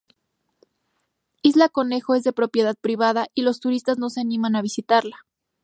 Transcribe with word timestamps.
Isla 1.43 1.69
Conejo 1.69 2.15
es 2.15 2.23
de 2.23 2.33
propiedad 2.33 2.75
privada 2.75 3.27
y 3.35 3.43
los 3.43 3.59
turistas 3.59 3.99
no 3.99 4.09
se 4.09 4.19
animan 4.21 4.55
a 4.55 4.63
visitarla. 4.63 5.27